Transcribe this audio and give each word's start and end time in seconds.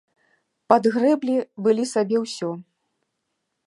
Падгрэблі 0.73 1.35
былі 1.67 1.83
сабе 1.93 2.17
ўсё. 2.27 2.49